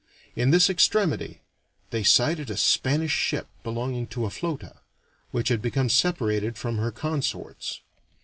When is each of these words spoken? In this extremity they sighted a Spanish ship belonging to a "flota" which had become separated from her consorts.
In 0.35 0.49
this 0.49 0.67
extremity 0.67 1.41
they 1.91 2.01
sighted 2.01 2.49
a 2.49 2.57
Spanish 2.57 3.11
ship 3.11 3.45
belonging 3.63 4.07
to 4.07 4.25
a 4.25 4.29
"flota" 4.29 4.77
which 5.29 5.49
had 5.49 5.61
become 5.61 5.89
separated 5.89 6.57
from 6.57 6.79
her 6.79 6.91
consorts. 6.91 7.81